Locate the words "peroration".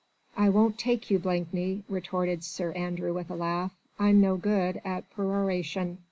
5.11-5.99